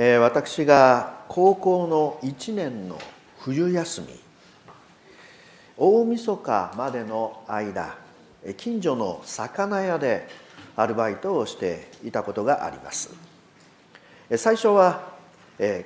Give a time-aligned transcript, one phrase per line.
[0.00, 3.00] えー、私が高校の1年の
[3.40, 4.06] 冬休み
[5.76, 7.96] 大晦日までの間
[8.56, 10.28] 近所の魚屋で
[10.76, 13.10] アルバイトをしていたことがあります。
[14.36, 15.14] 最初は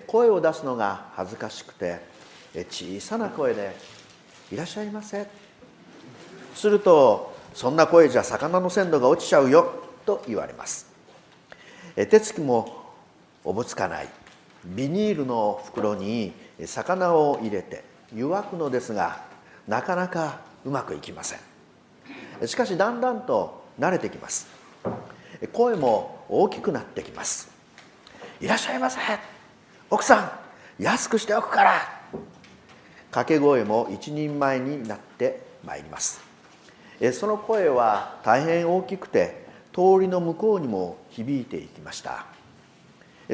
[0.06, 2.00] 声を出すのが恥ずかしくて
[2.68, 3.74] 小さな声で
[4.52, 5.26] 「いらっしゃいませ」
[6.54, 9.72] すると「そんな声じゃ魚の鮮度が落ちちゃうよ」
[10.04, 10.86] と言われます。
[11.96, 12.81] 手つきも
[13.44, 14.08] おぼつかない。
[14.64, 16.32] ビニールの袋に
[16.64, 17.82] 魚を入れて
[18.14, 19.24] 湯沸くのですが
[19.66, 22.46] なかなかうまくいきません。
[22.46, 24.46] しかしだんだんと慣れてきます。
[25.52, 27.50] 声も大きくなってきます。
[28.40, 29.00] いらっしゃいませ。
[29.90, 30.20] 奥さ
[30.78, 32.02] ん安くしておくから。
[33.10, 36.20] 掛け声も一人前になってまいります。
[37.12, 42.26] その声は大変大きくて通りの向こうにも響いていきました。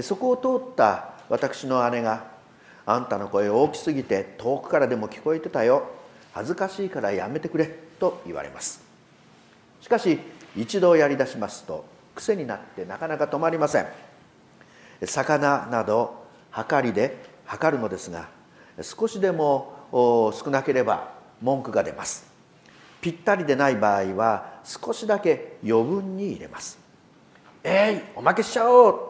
[0.02, 2.24] そこを通った私の姉が
[2.86, 5.88] 「あんたの声大きすぎて遠くからでも聞こえてたよ。
[6.32, 7.66] 恥ずかしいからやめてくれ」
[7.98, 8.80] と言われます。
[9.80, 10.18] しかし
[10.56, 13.86] 一度やりだしますと癖になってなかなか止まりません。
[15.04, 18.28] 魚など測りで測るのですが
[18.82, 22.26] 少しでも少なければ文句が出ます。
[23.00, 26.78] ぴったりでない場合は少しだけ余分に入れます
[27.62, 29.07] えいおまけしちゃおう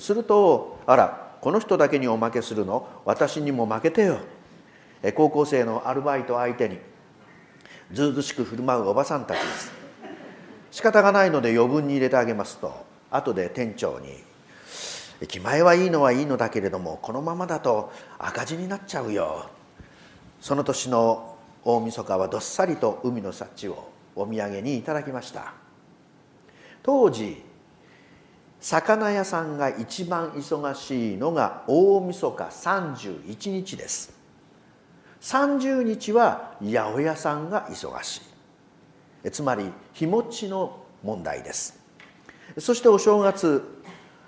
[0.00, 2.88] するとあらこの人だけにおまけするの？
[3.04, 4.18] 私にも負けてよ。
[5.14, 6.78] 高校生のアルバイト相手に
[7.92, 9.72] ずうずしく振る舞うおばさんたちです。
[10.70, 14.22] 仕方がないので余分に入れてあげますと後で店長に
[15.28, 19.46] 「気前はいいのはいいのだけれどもこのままだと赤字になっちゃうよ」
[20.42, 25.54] その年の大晦日はどっさりと海の幸をお土産にいただきました。
[26.82, 27.42] 当時
[28.60, 34.12] 魚屋さんが一番忙しいのが大晦日31日です。
[35.20, 38.22] 30日は八百屋さんが忙し
[39.24, 39.30] い。
[39.30, 41.78] つまり日持ちの問題です。
[42.58, 43.62] そしてお正月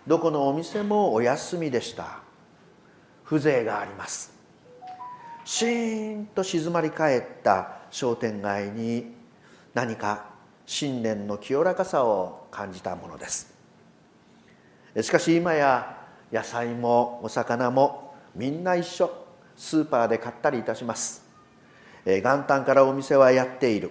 [0.06, 2.20] どこのお店もお休みでした。
[3.24, 4.32] 風情があります。
[5.44, 9.12] シーンと静まり返った商店街に
[9.74, 10.26] 何か
[10.66, 13.49] 新年の清らかさを感じたものです。
[15.00, 15.98] しかし今や
[16.32, 19.10] 野菜もお魚もみんな一緒。
[19.56, 21.22] スーパーで買ったりいたします。
[22.06, 23.90] 元旦からお店はやっている。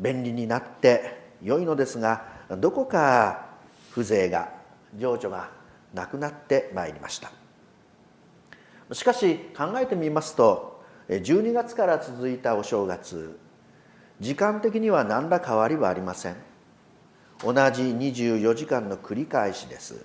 [0.00, 2.24] 便利になって良いのですが
[2.58, 3.50] どこか
[3.92, 4.48] 風情が
[4.96, 5.50] 情緒が
[5.94, 7.30] なくなってまいりました。
[8.92, 13.38] しかし考えてみますと12月から続いたお正月。
[14.18, 16.47] 時間的には何ら変わりはありません。
[17.42, 20.04] 同じ24時間の繰り返しです。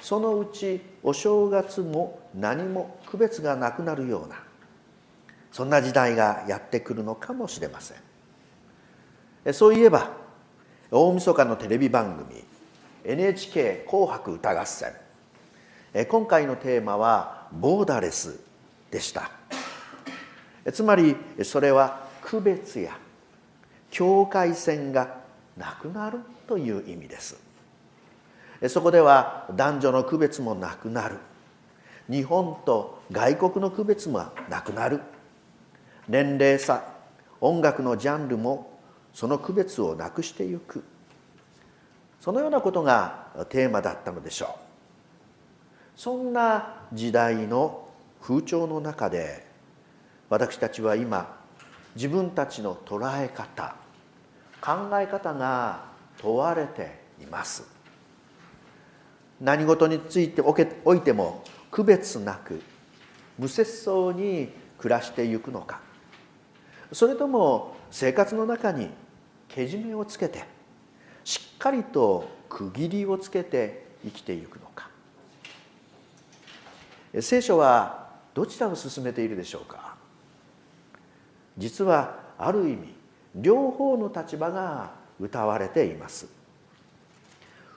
[0.00, 4.42] そのうちお正月も何も区別がなくなるような
[5.52, 9.52] そんな時代がやってくるのかもしれません。
[9.54, 10.10] そういえば
[10.90, 12.42] 大晦日のテレビ番組
[13.04, 14.92] NHK 紅白歌合戦。
[16.08, 18.40] 今回のテーマはボーダレス
[18.90, 19.30] でした。
[20.72, 22.98] つまりそれは区別や
[23.90, 25.21] 境界線が
[25.56, 27.40] なくなるという意味です。
[28.68, 31.16] そこでは男女の区別もなくなる。
[32.08, 35.00] 日本と外国の区別もなくなる。
[36.08, 36.84] 年齢差
[37.40, 38.78] 音楽のジャンルも
[39.12, 40.84] その区別をなくしてゆく。
[42.20, 44.48] そのようなことがテーマだったのでしょう。
[45.96, 47.88] そんな時代の
[48.20, 49.46] 風潮の中で
[50.30, 51.36] 私たちは今
[51.94, 53.74] 自分たちの捉え方
[54.62, 55.84] 考え方が
[56.18, 57.68] 問われています。
[59.40, 61.42] 何事についておいても
[61.72, 62.62] 区別なく
[63.36, 65.80] 無節操に暮らしていくのか。
[66.92, 68.88] それとも生活の中に
[69.48, 70.44] けじめをつけて
[71.24, 74.88] しっかりと区切りをつけて生きていくのか。
[77.20, 79.96] 聖書はどちらを進めているでしょうか。
[81.58, 82.94] 実はある意味
[83.34, 86.26] 両方の立場が歌われています。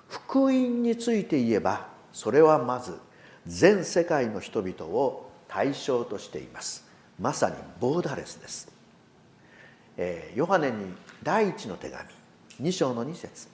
[0.09, 2.97] 福音について言えばそれはまず
[3.45, 6.85] 全世界の人々を対象としています。
[7.19, 8.69] まさにボーダレスです、
[9.95, 10.93] えー、ヨハネに
[11.23, 12.09] 第一の手紙
[12.61, 13.47] 2章の2節。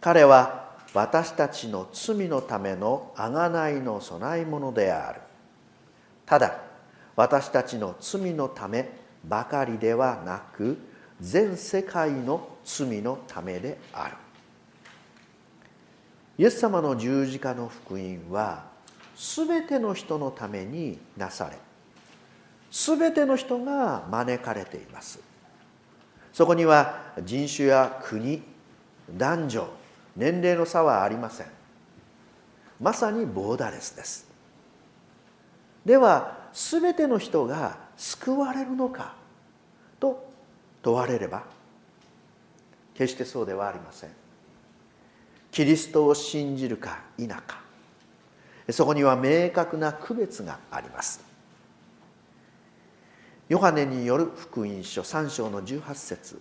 [0.00, 5.20] 彼は私たちの罪のための贖いの供え物である。
[6.24, 6.60] ただ
[7.16, 8.88] 私たちの罪のため
[9.24, 10.78] ばかりではなく
[11.20, 14.16] 全世界の罪のためである。
[16.38, 18.64] イエス様の十字架の福音は
[19.16, 21.56] 全ての人のためになされ
[22.70, 25.18] 全ての人が招かれています。
[26.32, 28.42] そこには人種や国
[29.10, 29.68] 男女
[30.14, 31.46] 年齢の差はありません。
[32.80, 34.28] まさにボーダレスです。
[35.84, 39.14] では全ての人が救われるのか
[39.98, 40.30] と
[40.82, 41.42] 問われれば
[42.94, 44.10] 決してそうではありません。
[45.50, 47.60] キリストを信じるか否か
[48.70, 51.24] そこには明確な区別があります。
[53.48, 56.40] ヨハネによる福音書3章の18節。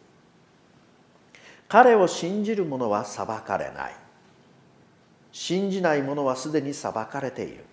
[1.69, 3.95] 彼を信じる者は裁かれない。
[5.31, 7.63] 信じない者はすでに裁かれている。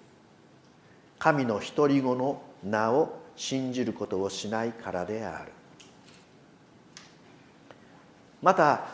[1.19, 5.53] 神の独り子の名を信じることをしないからである。
[8.43, 8.87] また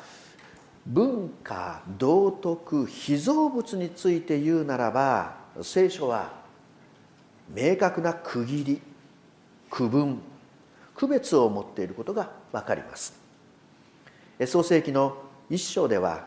[0.87, 6.33] 文化道徳被造物について言うならば聖書は
[7.53, 8.81] 明確な区切り
[9.69, 10.21] 区分
[10.95, 13.19] 区別を持っていることが分かります。
[14.47, 15.17] 創世紀の
[15.51, 16.27] 一章では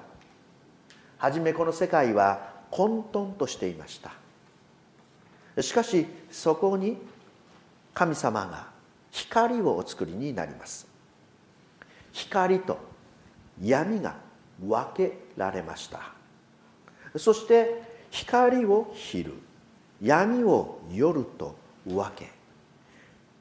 [1.17, 4.11] 初めこの世界は混沌としていました。
[5.61, 6.97] しかしそこに
[7.93, 8.67] 神様が
[9.11, 10.87] 光をお作りになります。
[12.11, 12.77] 光と
[13.61, 14.15] 闇が
[14.59, 16.13] 分けられました。
[17.17, 19.33] そして光を昼
[20.01, 21.55] 闇を夜と
[21.85, 22.31] 分け。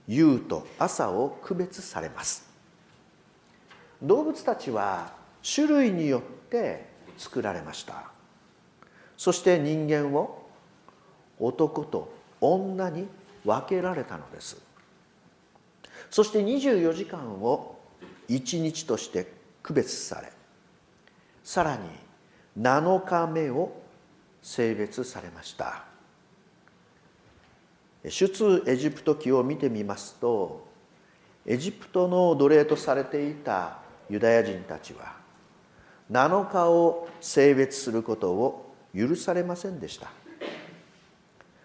[0.09, 2.49] 夕と朝を区別されます。
[4.03, 5.13] 動物たちは
[5.43, 8.11] 種類によって作られました。
[9.17, 10.43] そして人間を
[11.39, 13.07] 男と女に
[13.45, 14.61] 分けられたのです。
[16.11, 17.79] そして24時間を
[18.29, 20.31] 1日として区別され
[21.43, 21.83] さらに
[22.61, 23.73] 7日目を
[24.43, 25.85] 性別されました。
[28.05, 30.67] 出エジプト記を見てみますと
[31.47, 33.79] エジプトの奴隷とされていた
[34.11, 35.15] ユダヤ人たちは
[36.11, 40.11] 7日を性別することを許されませんでした。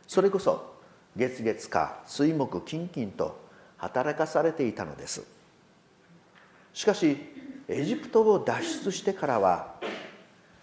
[0.07, 0.76] それこそ
[1.17, 3.39] 月月か水木金金と
[3.77, 5.23] 働かされていたのです。
[6.73, 7.17] しかし
[7.67, 9.75] エジプトを脱出してからは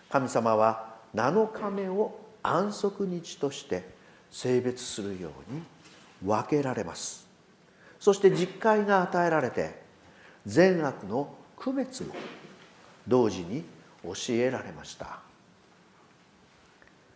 [0.08, 3.84] 神様は7日目を安息日として
[4.30, 5.62] 性別するように
[6.24, 7.26] 分けられます。
[7.98, 9.82] そして実戒が与えられて
[10.46, 12.14] 善悪の区別も
[13.08, 13.64] 同時に
[14.04, 15.18] 教えられました。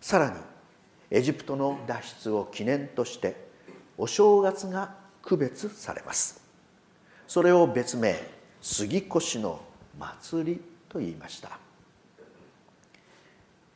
[0.00, 0.36] さらに
[1.10, 3.48] エジプトの脱出を記念として
[3.96, 6.42] お正月が区別されます。
[7.26, 8.16] それを別名
[8.60, 9.60] 杉越の
[9.98, 11.58] 祭りと言いました。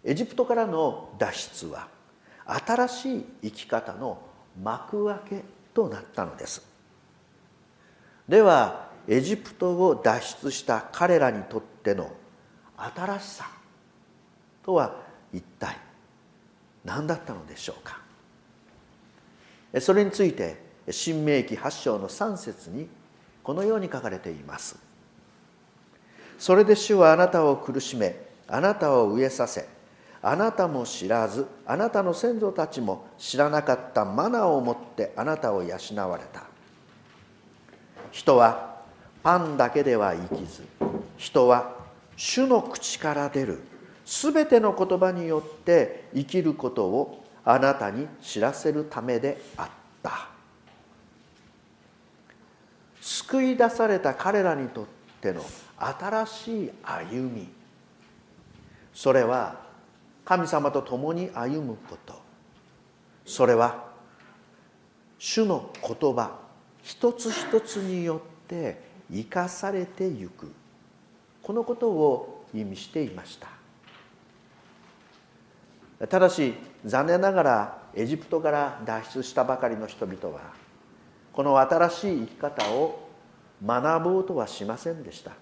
[0.04, 1.88] エジプトからの脱出は
[2.44, 4.20] 新しい生き方の
[4.62, 6.66] 幕開けとなったのです。
[8.28, 12.10] ではエジプトを脱出した彼らにとっての
[12.76, 13.50] 新しさ
[14.62, 14.96] とは
[15.32, 15.76] 一体？
[16.84, 18.00] 何だったのでしょうか？
[19.80, 22.88] それについて新明記8章の3節に
[23.42, 24.76] このように書かれています。
[26.38, 28.16] それで主はあなたを苦しめ
[28.48, 29.68] あなたを飢えさせ
[30.20, 35.76] あなたも知らずあなたの先祖たちも知らなかったマナーをもってあなたを養
[36.08, 36.42] われた。
[38.10, 38.82] 人は
[39.22, 40.64] パンだけでは生きず
[41.16, 41.76] 人は
[42.16, 43.60] 主の口から出る。
[44.04, 49.68] すべての言葉によって生きることをあなたに知らせるためであっ
[50.02, 50.28] た。
[53.00, 54.86] 救い出された彼らにとっ
[55.20, 55.44] ての
[55.76, 57.48] 新しい歩み。
[58.94, 59.60] それは
[60.24, 62.20] 神様と共に歩むこと。
[63.26, 63.90] それは
[65.18, 66.38] 主の言葉
[66.82, 68.80] 一つ一つによって
[69.10, 70.52] 生かされてゆく。
[71.42, 73.61] このことを意味していました。
[76.08, 76.54] ただし
[76.84, 80.40] 残念ながらエジプトから脱出したばかりの人々は
[81.32, 83.08] この新しい生き方を
[83.64, 85.32] 学ぼうとはしませんでした。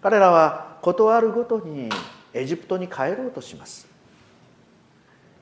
[0.00, 1.88] 彼らは事あるごとに
[2.32, 3.88] エジプトに帰ろうとします。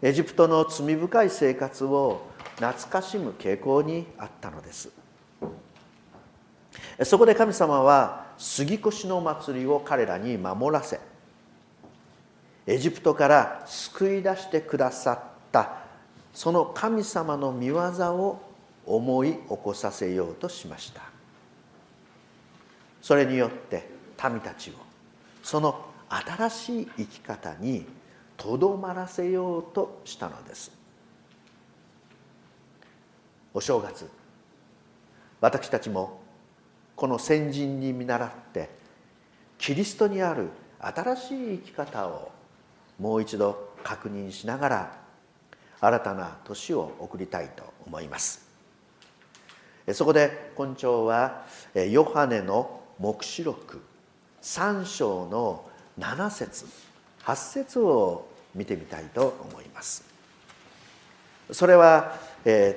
[0.00, 2.22] エジプトの罪深い生活を
[2.56, 4.90] 懐かしむ傾向にあったのです。
[7.04, 11.00] そこで神様は杉越の祭りを彼らに守らせ
[12.66, 15.82] エジプトから救い出してくださった
[16.32, 17.76] その神様の御業
[18.14, 18.40] を
[18.86, 21.02] 思い起こさせようとしました。
[23.00, 23.88] それによって
[24.30, 24.74] 民たちを
[25.42, 27.84] その新しい生き方に
[28.36, 30.70] とどまらせようとしたのです。
[33.54, 34.08] お正月
[35.40, 36.20] 私たちも
[36.96, 38.70] この先人に見習って
[39.58, 42.30] キリストにある新しい生き方を
[43.02, 44.96] もう一度確認しながら
[45.80, 48.46] 新たな年を送りたいと思います。
[49.92, 51.44] そこで今朝は
[51.74, 53.82] ヨハネの黙示録
[54.40, 55.68] 3章の
[55.98, 56.64] 7節
[57.24, 60.04] 8節を見てみたいと思います。
[61.50, 62.16] それは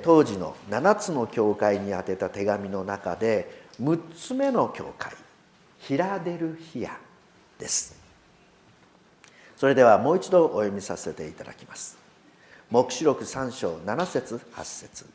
[0.02, 5.12] 当時の7つの教会に宛てた手紙の中で6つ目の教会
[5.78, 6.98] ヒラデルヒア
[7.60, 8.05] です。
[9.56, 11.96] それではもう一度お読みさせていただきます。
[12.70, 15.06] 黙示録3章7節8節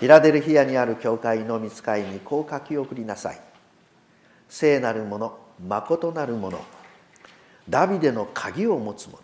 [0.00, 3.40] ヒラデルヒアにある教会の見つかいにこう書き送りなさい。
[4.48, 6.60] 聖なる者誠なる者
[7.68, 9.18] ダビデの鍵を持つ者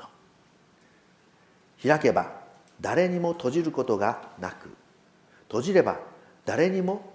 [1.83, 2.33] 開けば
[2.81, 4.69] 誰にも閉じることがなく
[5.49, 5.99] 閉じれば
[6.45, 7.13] 誰にも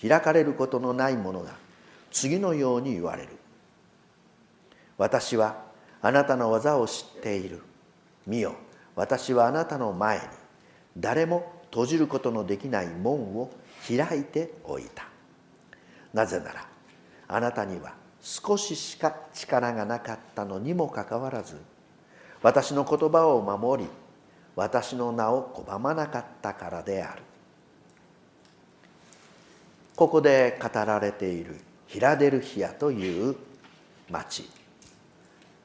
[0.00, 1.54] 開かれることのないものが
[2.10, 3.39] 次のように言われる。
[5.00, 5.56] 私は
[6.02, 7.62] あなたの技を知っている。
[8.26, 8.54] 見よ
[8.94, 10.24] 私はあなたの前に
[10.98, 13.50] 誰も閉じることのできない門を
[13.88, 15.08] 開いておいた。
[16.12, 16.68] なぜなら
[17.28, 21.56] あなたには少ししか力がなかったのにもかかわらず
[22.42, 23.90] 私の言葉を守り
[24.54, 27.22] 私の名を拒まなかったからである。
[29.96, 33.36] ここで語られているヒラデルヒアという
[34.10, 34.59] 町。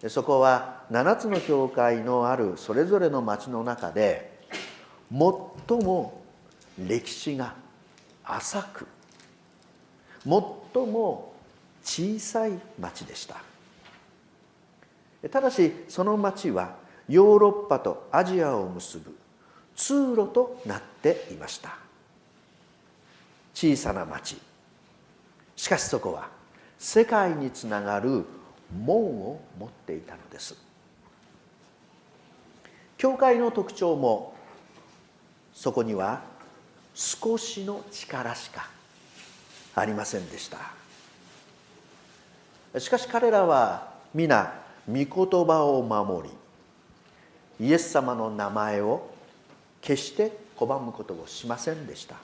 [0.08, 4.40] そこは7つの教会のあるそれぞれの町の中で
[5.10, 6.22] 最も
[6.78, 7.56] 歴史が
[8.24, 8.88] 浅く
[10.24, 10.32] 最
[10.86, 11.34] も
[11.84, 13.38] 小さい町でした。
[15.30, 16.76] ただしその町は
[17.08, 19.16] ヨーロッパとアジアを結ぶ
[19.76, 21.78] 通路となっていました。
[23.54, 24.38] 小さな町。
[25.56, 26.28] しかしそこは
[26.78, 28.26] 世界につながる
[28.74, 30.56] 門を持っていたのです。
[32.98, 34.36] 教会の特徴も
[35.54, 36.22] そこには
[36.94, 38.70] 少しの力しか
[39.76, 40.58] ありませんでした。
[42.80, 44.54] しかし彼らは皆
[44.88, 45.08] 御言
[45.46, 46.30] 葉を守
[47.60, 49.10] りイエス様の名前を
[49.82, 52.16] 決して拒むことをしませんでした。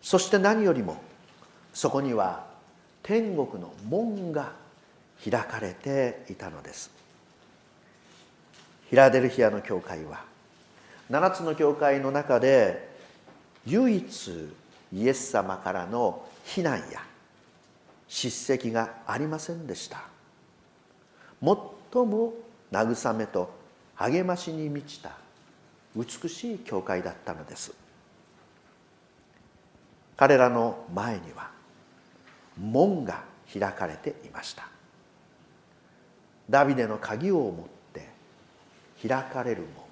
[0.00, 0.96] そして何よりも
[1.72, 2.53] そこには
[3.04, 4.52] 天国の門が
[5.22, 6.90] 開かれていたのです。
[8.88, 10.24] ヒラデルヒアの教会は
[11.10, 12.88] 7つの教会の中で
[13.66, 14.50] 唯一
[14.92, 17.02] イエス様からの非難や
[18.08, 20.02] 叱責がありませんでした。
[21.42, 21.56] 最
[22.06, 22.32] も
[22.72, 23.52] 慰めと
[23.96, 25.10] 励ましに満ちた
[25.94, 27.74] 美しい教会だったのです。
[30.16, 31.50] 彼らの前には
[32.58, 34.68] 門が開かれていました。
[36.48, 38.08] ダビデの鍵を持って
[39.06, 39.84] 開かれる門。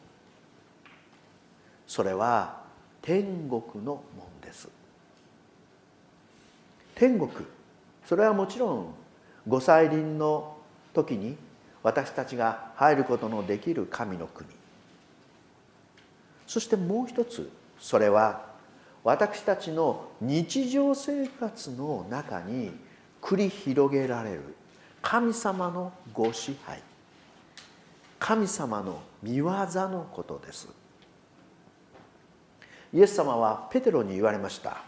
[1.86, 2.62] それは
[3.00, 4.68] 天国の門です。
[6.94, 7.30] 天国。
[8.06, 8.94] それはもちろん
[9.46, 10.56] 御祭輪の
[10.94, 11.36] 時に
[11.82, 14.48] 私たちが入ることのできる神の国。
[16.46, 17.50] そしてもう一つ
[17.80, 18.51] それは
[19.04, 22.72] 私たちの日常生活の中に
[23.20, 24.54] 繰り広げられる。
[25.00, 26.80] 神様のご支配。
[28.20, 30.68] 神様の見業のことです。
[32.94, 34.82] イエス様はペテロに言われました。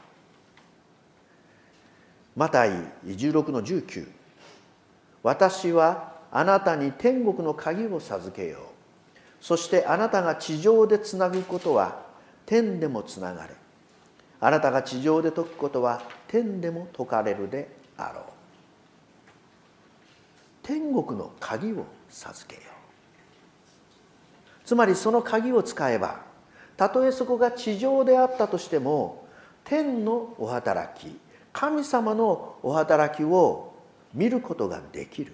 [2.37, 2.71] マタイ
[3.07, 4.09] 16の19
[5.23, 8.61] 私はあなたに天国の鍵を授けよう。
[9.41, 12.03] そしてあなたが地上でつなぐことは
[12.47, 13.64] 天でもつながれ。
[14.45, 18.25] あなたが地上で解くことは天でも解かれるであろう。
[20.63, 22.67] 天国の鍵を授けよう。
[24.67, 26.21] つまりその鍵を使えば
[26.77, 29.27] たとえそこが地上であったとしても
[29.65, 31.19] 天のお働き
[31.55, 33.73] 神様のお働きを
[34.13, 35.33] 見ることができる。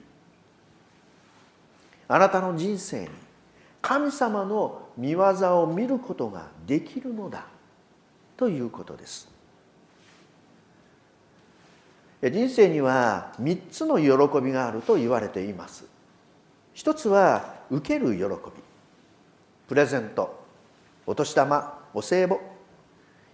[2.07, 3.09] あなたの人生に
[3.83, 5.25] 神様の見業
[5.64, 7.45] を見ることができるのだ。
[8.40, 9.28] ということです。
[12.23, 15.85] 人生には3つの喜びがあると言われています。
[16.73, 18.30] 一つは受ける喜び
[19.68, 20.42] プレゼント
[21.06, 22.40] お年玉お歳暮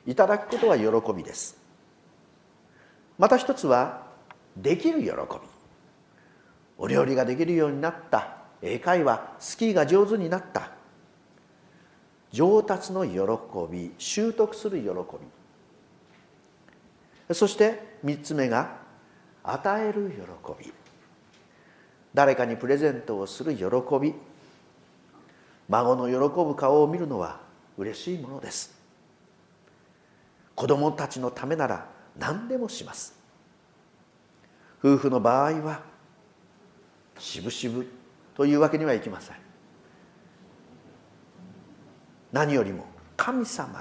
[0.06, 1.56] いただくことは喜びです。
[3.16, 4.08] また一つは
[4.56, 5.12] できる喜び。
[6.78, 10.75] お料理ができるようになった英会話スキーが上手になった
[12.32, 13.18] 上達の喜
[13.70, 14.88] び習得する喜
[17.28, 17.34] び。
[17.34, 18.78] そして3つ目が
[19.42, 20.72] 与える喜び。
[22.14, 23.64] 誰かにプレゼントをする喜
[24.00, 24.14] び。
[25.68, 26.14] 孫の喜
[26.44, 27.40] ぶ顔を見るのは
[27.76, 28.74] 嬉しいものです。
[30.54, 31.86] 子供たちのためなら
[32.18, 33.14] 何でもします。
[34.78, 35.82] 夫婦の場合は
[37.18, 37.86] しぶしぶ
[38.34, 39.45] というわけにはいきません。
[42.36, 42.84] 何よりも
[43.16, 43.76] 神様に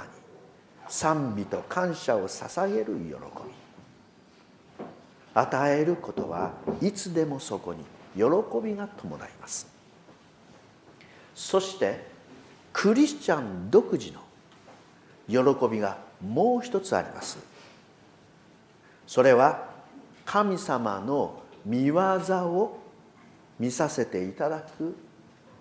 [0.87, 3.17] 賛美と感謝を捧げる喜び。
[5.33, 7.83] 与えることはいつでもそこに
[8.15, 8.23] 喜
[8.63, 9.67] びが伴います。
[11.35, 12.07] そして
[12.71, 14.21] クリスチャン独自の
[15.27, 17.37] 喜びがもう一つあります。
[19.05, 19.67] それは
[20.25, 22.79] 神様の見業を
[23.59, 24.95] 見させていただく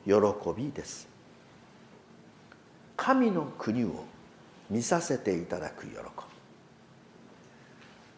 [0.06, 0.12] 喜
[0.56, 1.13] びです。
[2.96, 4.04] 神の国を
[4.70, 6.00] 見させていただく喜び。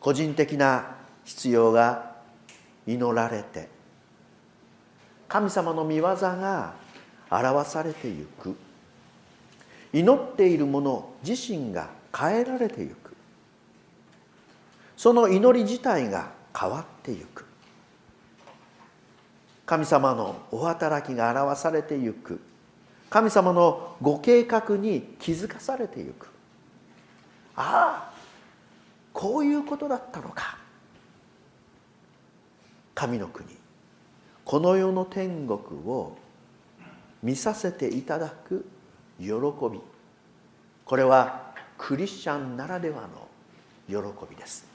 [0.00, 2.14] 個人的な必要が
[2.86, 3.68] 祈られて
[5.28, 6.74] 神様の御業が
[7.30, 8.56] 表されてゆく。
[9.92, 13.16] 祈っている者自身が変えられてゆく。
[14.96, 17.44] その祈り自体が変わってゆく。
[19.64, 22.40] 神様のお働きが表されてゆく。
[23.08, 26.28] 神様のご計画に気づかされてゆく。
[27.56, 28.12] ああ
[29.12, 30.58] こういうことだったのか。
[32.94, 33.48] 神の国
[34.44, 36.16] この世の天国を
[37.22, 38.66] 見させていただく
[39.18, 39.80] 喜び。
[40.84, 43.28] これはクリスチャンならではの
[43.88, 43.96] 喜
[44.28, 44.66] びです。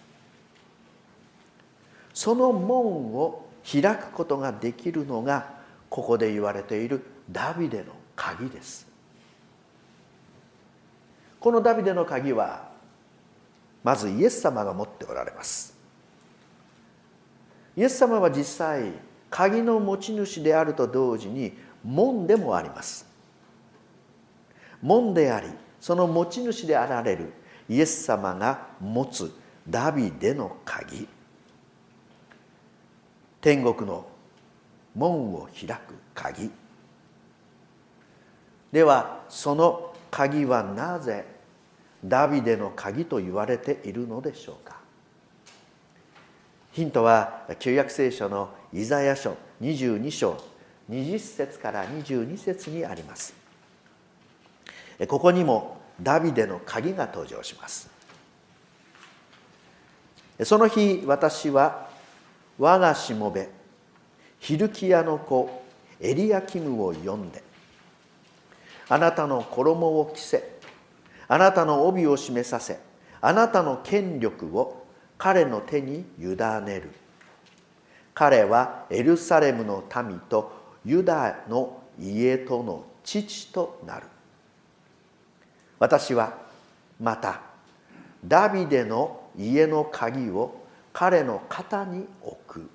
[2.14, 5.54] その門を開くことができるのが
[5.90, 8.88] ここで言われているダビデの鍵です。
[11.40, 12.70] このダビデの鍵は
[13.84, 15.76] まずイエス様が持っておられます。
[17.76, 18.92] イエス様は実際
[19.32, 23.08] 鍵の持ち主であると同時に門でもあります。
[24.84, 25.48] 門であり
[25.80, 27.34] その持ち主であられる
[27.68, 29.34] イエス様が持つ
[29.68, 31.08] ダビデの鍵。
[33.42, 34.06] 天国の
[34.94, 36.61] 門を開く鍵。
[38.72, 41.26] ではその鍵はなぜ
[42.04, 44.78] ダビデの鍵と言われているのでしょうか？
[46.72, 50.42] ヒントは旧約聖書のイザヤ書22章
[50.90, 53.34] 20節から22節にあります。
[55.08, 57.90] ここにもダビデの鍵が登場します。
[60.44, 61.90] その日私は
[62.58, 63.50] 我がしもべ
[64.40, 65.62] ヒルキヤの子
[66.00, 67.44] エリアキムを呼んで
[68.92, 70.44] あなたの衣を着せ
[71.30, 72.78] あなたの帯を締めさせ
[73.22, 74.86] あなたの権力を
[75.18, 76.36] 彼の手に委ね
[76.82, 76.92] る。
[78.14, 80.52] 彼はエルサレムの民と
[80.84, 84.08] ユダの家との父となる。
[85.80, 86.38] 私は
[87.00, 87.40] また
[88.26, 92.70] ダビデの家の鍵を彼の肩に置く。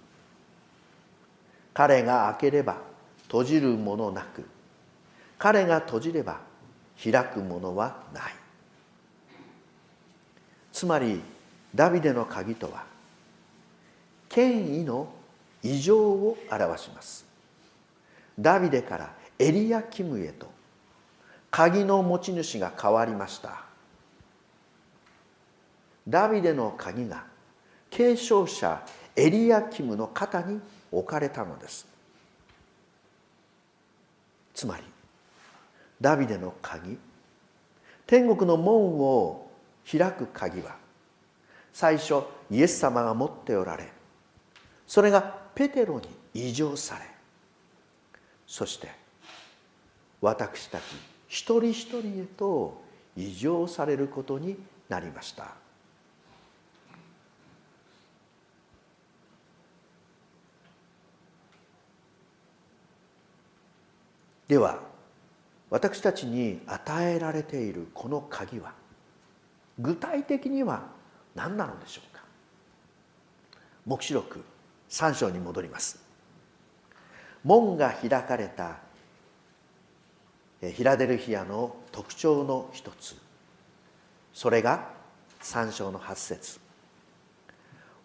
[1.75, 2.79] 彼が開ければ
[3.25, 4.56] 閉じるものなく
[5.39, 6.41] 彼が閉じれば
[7.03, 8.33] 開くものはない。
[10.73, 11.21] つまり
[11.75, 12.85] ダビデの鍵とは
[14.29, 15.09] 権威の
[15.63, 17.27] 異常を表します。
[18.39, 20.51] ダビデからエリアキムへと
[21.51, 23.65] 鍵の持ち主が変わりました。
[26.09, 27.25] ダビデの鍵が
[27.91, 28.83] 継承者
[29.17, 30.61] エリアキムの肩に
[30.93, 31.87] 置かれたのです。
[34.55, 34.83] つまり
[36.01, 36.99] ダビデの鍵。
[38.07, 39.51] 天国の門を
[39.91, 40.77] 開く鍵は
[41.73, 43.89] 最初イエス様が持っておられ
[44.87, 45.23] それが
[45.55, 47.05] ペテロに異常され
[48.47, 48.89] そして
[50.21, 50.83] 私たち
[51.29, 52.81] 一人一人へと
[53.17, 54.57] 異常されることに
[54.89, 55.55] なりました。
[64.47, 64.86] では
[65.77, 68.73] 私たちに与えられているこの鍵は
[69.79, 70.85] 具体的には
[71.35, 72.23] 何なのでしょうか？
[73.85, 74.43] 黙示録
[74.89, 76.03] 3章に戻ります。
[77.45, 78.79] 門が開かれた
[80.63, 83.15] フィラデルフィアの特徴の一つ。
[84.33, 84.89] それが
[85.43, 86.59] 3章の8節。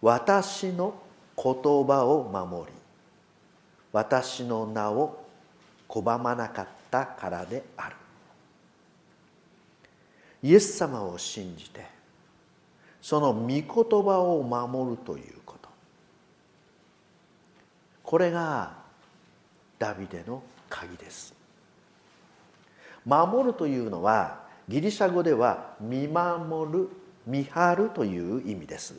[0.02, 0.94] 私の
[1.38, 1.54] 言
[1.88, 2.74] 葉を守り
[3.94, 5.26] 私の名を
[5.88, 6.81] 拒まなかった。
[6.92, 7.96] からである。
[10.44, 11.86] イエス様を信じて
[13.02, 15.70] その御言葉を守るということ。
[18.04, 18.74] これが
[19.80, 21.34] ダビデの鍵です。
[23.06, 26.90] 守るというのはギリシャ語では見守る
[27.26, 28.96] 見張るという意味です。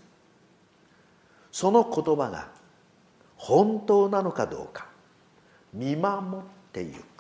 [1.51, 2.49] その言葉が
[3.37, 4.87] 本当なのかどうか
[5.73, 6.41] 見守っ
[6.73, 7.12] ていく。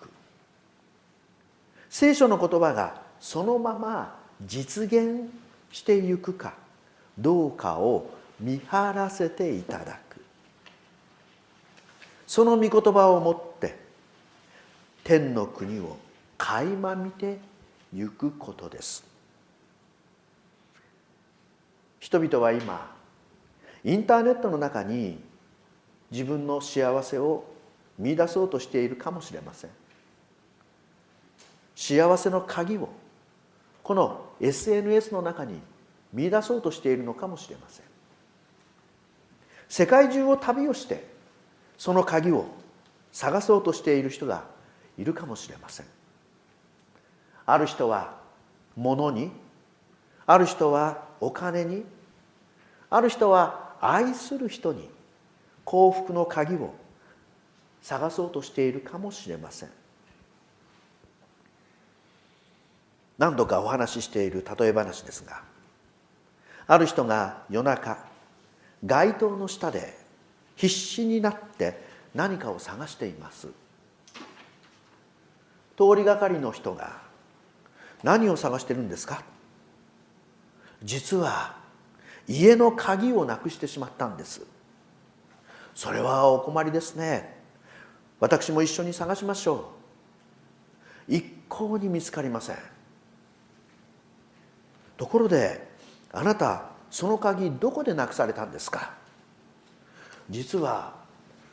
[1.92, 5.30] 聖書の言葉がそのまま実現
[5.70, 6.54] していくか
[7.18, 8.08] どうかを
[8.40, 10.24] 見張らせていただく。
[12.26, 13.78] その御言葉をもって
[15.04, 15.98] 天の国を
[16.38, 17.38] 垣間見て
[17.92, 19.04] ゆくことです。
[22.00, 22.90] 人々は今
[23.84, 25.22] インターネットの中に
[26.10, 27.44] 自分の幸せを
[27.98, 29.81] 見出そうとしているかもしれません。
[31.82, 32.88] 幸せの鍵を
[33.82, 35.58] この SNS の中に
[36.12, 37.86] 見出そうとしているのかもしれません。
[39.68, 41.04] 世界中を旅をして
[41.76, 42.46] その鍵を
[43.10, 44.44] 探そうとしている人が
[44.96, 45.86] いるかもしれません。
[47.46, 48.14] ある人は
[48.76, 49.32] 物に
[50.24, 51.84] ある人はお金に
[52.90, 54.88] ある人は愛する人に
[55.64, 56.76] 幸福の鍵を
[57.80, 59.81] 探そうとしているかもしれません。
[63.18, 65.42] 何度かお話ししている例え話ですが
[66.66, 67.98] ある人が夜中
[68.84, 69.96] 街灯の下で
[70.56, 71.82] 必死になって
[72.14, 73.48] 何かを探しています。
[75.76, 77.00] 通りがかりの人が
[78.02, 79.22] 何を探してるんですか？
[80.82, 81.56] 実は
[82.28, 84.42] 家の鍵をなくしてしまったんです。
[85.74, 87.40] それはお困りですね。
[88.20, 89.72] 私も一緒に探しましょ
[91.08, 91.14] う。
[91.14, 92.56] 一向に見つかりません。
[95.02, 95.66] ところで
[96.12, 98.94] あなたその鍵どこでなくされたんですか？
[100.30, 100.94] 実は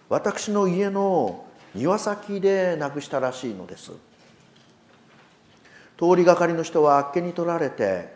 [0.08, 3.92] 私の家の庭先でなくしたらしいのです。
[5.98, 8.14] 通りがかりの人はあっけに取られて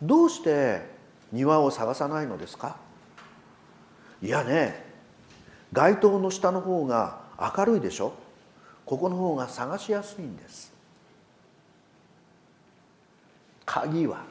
[0.00, 0.82] どうして
[1.32, 2.76] 庭を探さないのですか？
[4.22, 4.86] いやね
[5.72, 7.22] 街灯の下の方が
[7.56, 8.12] 明るいでしょ？
[8.86, 10.72] ここの方が探しやすいんです。
[13.66, 14.30] 鍵は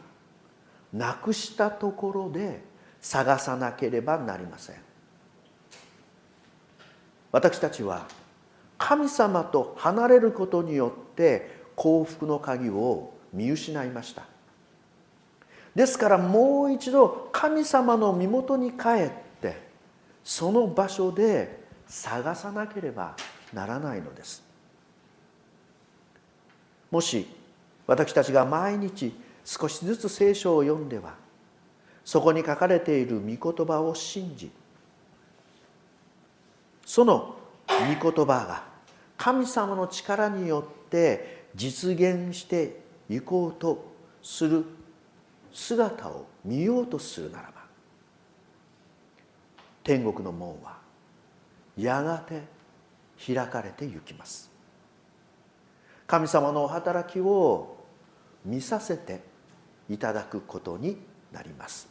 [0.93, 2.61] なくしたところで
[2.99, 4.75] 探さなければなりません。
[7.31, 8.07] 私たちは
[8.77, 14.23] 神様と離れることによって幸福の鍵を見失いました。
[15.73, 19.61] ですからもう一度神様の身元に帰って
[20.23, 23.15] その場所で探さなければ
[23.53, 24.43] ならないのです。
[26.89, 27.27] もし
[27.87, 31.15] 私たちが毎日少しずつ聖書を読んでは
[32.03, 34.51] そこに書かれている御言葉を信じ
[36.85, 37.35] その
[37.67, 38.63] 御言葉が
[39.17, 44.65] 神様の力によって実現していこうとする
[45.53, 47.61] 姿を見ようとするならば
[49.83, 50.77] 天国の門は
[51.77, 52.43] やがて
[53.25, 54.51] 開かれてゆきます。
[56.07, 57.77] 神様のお働きを
[58.43, 59.21] 見させて
[59.91, 60.97] いただくことに
[61.31, 61.89] なります。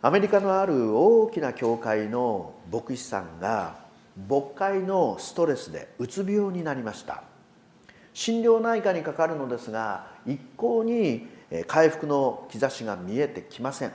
[0.00, 3.76] アメリカのある大きな教会の牧師さんが
[4.28, 7.22] 牧会のストレスでうつ病になりました。
[8.12, 11.26] 心療内科にかかるのですが一向に
[11.66, 13.92] 回復の兆しが見えてきません。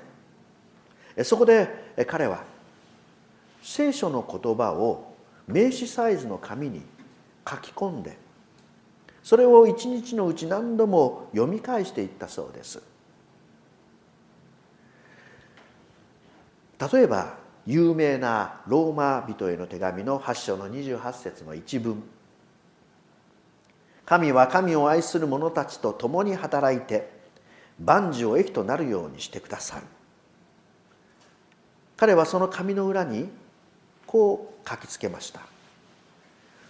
[1.23, 2.43] そこで彼は
[3.61, 5.13] 聖書の言葉を
[5.47, 6.81] 名詞サイズの紙に
[7.47, 8.17] 書き込んで
[9.23, 12.81] それを一日のうち何度も読み返していったそうです。
[16.93, 22.01] 例えば有名なローマ人への手紙の8章の28節の一文。
[24.05, 27.11] 神は神を愛する者たちと共に働いて
[27.79, 29.83] 万事を益となるようにしてください
[31.95, 33.29] 彼はその紙の裏に
[34.07, 35.41] こう書きつけました。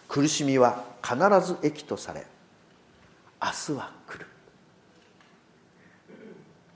[0.09, 2.25] 苦しみは必ず益とされ
[3.41, 4.25] 明日は来る。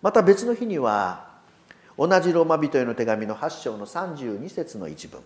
[0.01, 1.27] また別の日には
[1.97, 5.21] 同じローマ人への手紙の8章の32節の一文。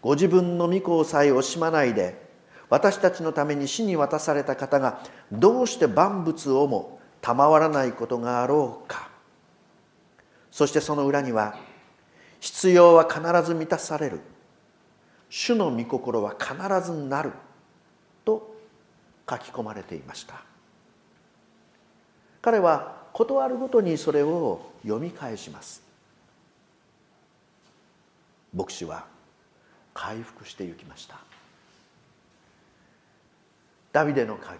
[0.00, 2.28] ご自分の御子をさえ惜しまないで
[2.70, 5.00] 私たちのために死に渡された方が
[5.32, 9.08] どうして万物をも賜らないことがあろうか。
[10.50, 11.56] そしてその裏には
[12.40, 14.20] 必要は必ず満たされる。
[15.30, 17.32] 主の御心は必ずなる。
[19.28, 20.42] 書き込まれていました。
[22.40, 25.82] 彼は事あるごとにそれを読み返します。
[28.54, 29.04] 牧師は
[29.92, 31.16] 回復してゆきました。
[33.92, 34.58] ダビデの鍵。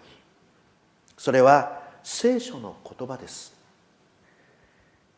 [1.17, 3.53] それは聖書の言葉です。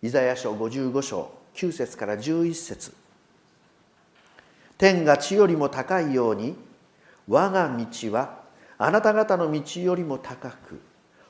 [0.01, 2.93] イザヤ書55章9節から11節。
[4.77, 6.55] 天が地よりも高いように
[7.27, 8.40] 我が道は
[8.83, 10.81] あなた方の道よりも高く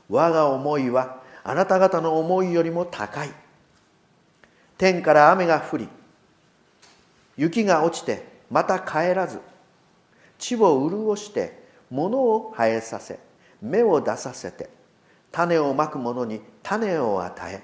[0.07, 3.29] 我が思いはあなた方の思いよりも高い。
[4.77, 5.89] 天から雨が降り
[7.35, 9.41] 雪が落ちてまた帰らず
[10.39, 13.19] 地を潤して物を生えさせ
[13.61, 14.69] 芽を出させて
[15.33, 17.61] 種をまく者に種を与え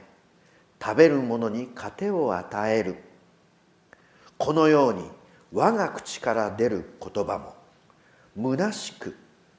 [0.83, 2.97] 食べる者に糧を与える。
[4.37, 5.09] このように
[5.53, 7.39] 我が口から出る言葉
[8.35, 9.15] も虚しく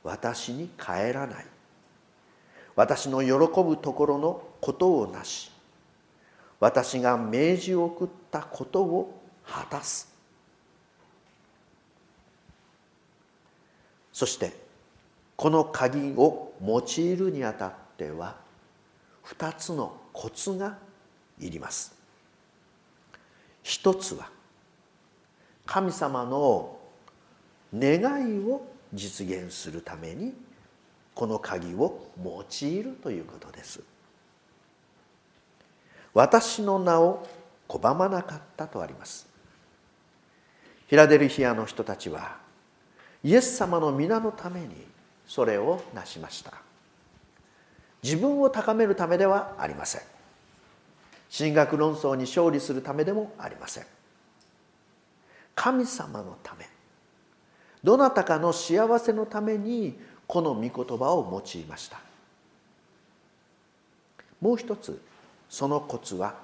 [0.09, 1.47] 私に帰らない。
[2.75, 5.51] 私の喜ぶところのことをなし。
[6.61, 10.09] 私が命じ送ったことを果たす。
[14.11, 14.53] そして
[15.37, 18.37] この鍵を用いるにあたっては
[19.27, 20.79] 2つのコツが
[21.39, 21.95] いります。
[23.63, 24.31] 一つは
[25.67, 26.79] 神様の
[27.75, 28.01] 願
[28.41, 30.35] いを実現するために
[31.15, 33.81] この鍵を用いるということです。
[36.15, 37.27] 私の名を
[37.69, 39.27] 拒まなかったとあります。
[40.89, 42.39] フィラデルフィアの人たちは
[43.23, 44.87] イエス様の皆のために
[45.27, 46.55] それを成しました。
[48.03, 50.03] 自分を高めるためではありません。
[51.37, 53.87] 神学論争に勝利するためでもありません。
[55.55, 56.78] 神様のため。
[57.83, 62.01] どなたかの幸せのためにこの御言葉を用いました。
[64.41, 65.01] もう一つ
[65.49, 66.35] そのコツは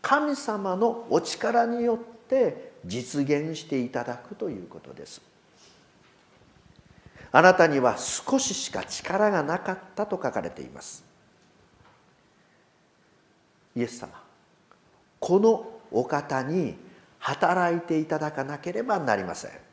[0.00, 5.20] 神様のお力によって実現していただくということです。
[7.30, 11.04] あなたには少ししか力がなかったと書かれています。
[13.76, 14.12] イエス様
[15.20, 16.76] このお方に
[17.18, 19.67] 働いていただかなければなりません。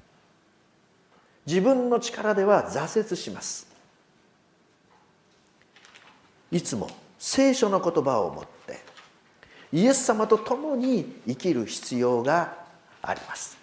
[1.46, 3.68] 自分の力では挫折します。
[6.52, 8.80] いつも聖書の言葉を持って
[9.74, 12.56] イエス様と共に生きる必要が
[13.02, 13.58] あります。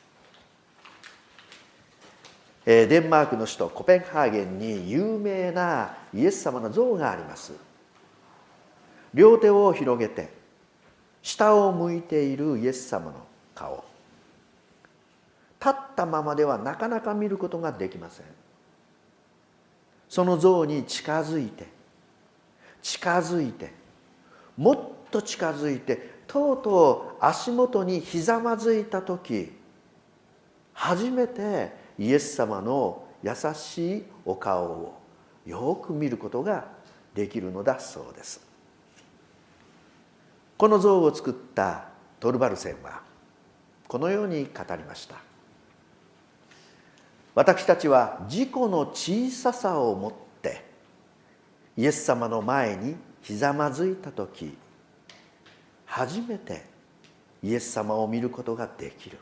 [2.65, 7.53] デンマークの首都コペンハーゲンに有名なイエス様の像があります。
[9.15, 10.29] 両手を広げて
[11.23, 13.15] 下を向いているイエス様の
[13.55, 13.85] 顔。
[16.03, 18.27] ったままではなかなか見ることができません。
[20.09, 21.67] その像に近づいて
[22.83, 23.73] 近づいて
[24.59, 24.79] もっ
[25.11, 29.53] と近づいてとうとう足元にひざまずいた時
[30.75, 34.99] 初めてイエス様の優しいお顔を
[35.47, 36.67] よく見ることが
[37.15, 38.41] できるのだそうです。
[40.59, 41.87] この像を作った
[42.21, 43.03] トルバルセンは
[43.89, 45.32] このように語りました。
[47.35, 50.65] 私たちは自己の小ささをもって
[51.77, 54.57] イエス様の前にひざまずいた時
[55.87, 56.65] 初めて
[57.43, 59.19] イエス様を見ることができる。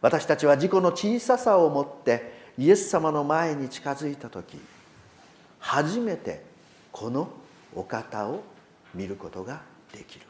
[0.00, 4.58] 私たちは自己の小ささをもってイエス様の前に近づいた時
[5.58, 6.44] 初めて
[6.92, 7.28] この
[7.74, 8.42] お方を
[8.94, 9.60] 見ることが
[9.92, 10.26] できる。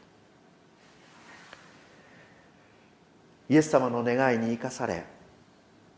[3.49, 5.05] イエス様の願いに生かされ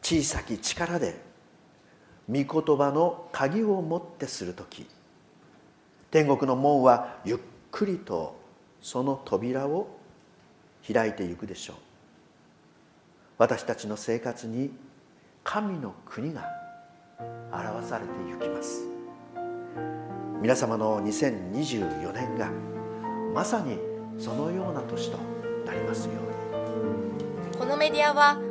[0.01, 1.21] 小さき力で
[2.27, 4.87] 御言葉の鍵を持ってする時。
[6.09, 7.37] 天国の門はゆっ
[7.71, 8.39] くりと
[8.81, 9.87] その扉を
[10.91, 11.75] 開いていくでしょう。
[13.37, 14.71] 私たちの生活に
[15.43, 16.45] 神の国が
[17.51, 18.83] 表されていきます。
[20.41, 22.51] 皆様の2024年が
[23.33, 23.77] まさに
[24.17, 25.17] そのような年と
[25.65, 26.15] なりますよう
[27.53, 27.57] に。
[27.57, 28.50] このメディアは